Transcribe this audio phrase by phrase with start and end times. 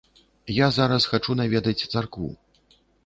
[0.53, 2.29] Я зараз хачу наведаць царкву.